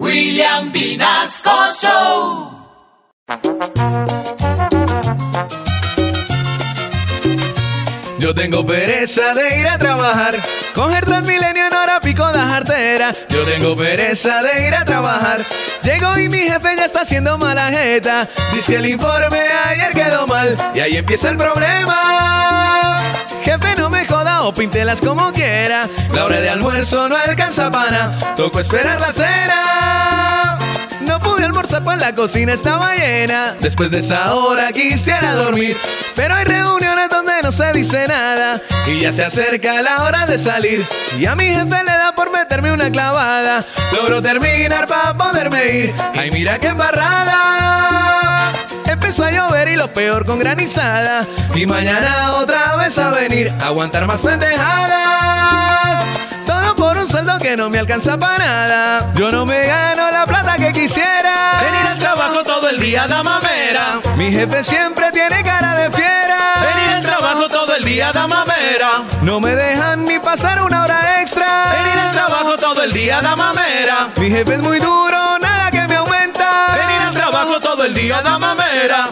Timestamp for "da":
41.84-42.12, 63.06-63.22, 68.12-68.26, 73.20-73.36, 78.22-78.38